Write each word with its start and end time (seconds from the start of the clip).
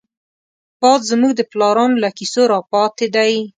باد 0.81 1.01
زمونږ 1.09 1.33
د 1.37 1.41
پلارانو 1.51 2.01
له 2.03 2.09
کيسو 2.17 2.41
راپاتې 2.53 3.07
دی 3.15 3.33